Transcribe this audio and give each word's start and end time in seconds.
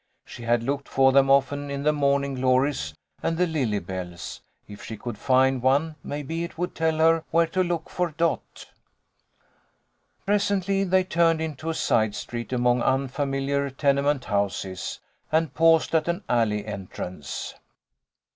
She 0.25 0.41
had 0.41 0.63
looked 0.63 0.89
for 0.89 1.11
them 1.11 1.29
often 1.29 1.69
in 1.69 1.83
the 1.83 1.93
morning 1.93 2.33
glories 2.33 2.95
and 3.21 3.37
the 3.37 3.45
lily 3.45 3.77
bells. 3.77 4.41
If 4.67 4.83
she 4.83 4.97
could 4.97 5.15
find 5.15 5.61
one 5.61 5.95
maybe 6.03 6.43
it 6.43 6.57
would 6.57 6.73
tell 6.73 6.97
her 6.97 7.23
where 7.29 7.45
to 7.45 7.63
look 7.63 7.87
for 7.87 8.09
Dot. 8.09 8.65
Presently 10.25 10.83
they 10.85 11.03
turned 11.03 11.39
into 11.39 11.69
a 11.69 11.75
side 11.75 12.15
street 12.15 12.51
among 12.51 12.79
1 12.79 12.79
86 12.79 12.87
THE 12.87 12.95
LITTLE 12.95 13.11
COLONEL'S 13.11 13.15
HOLIDAYS. 13.15 13.19
unfamiliar 13.19 13.69
tenement 14.01 14.25
houses, 14.25 14.99
and 15.31 15.53
paused 15.53 15.93
at 15.93 16.07
an 16.07 16.23
ajley 16.27 16.67
entrance. 16.67 17.53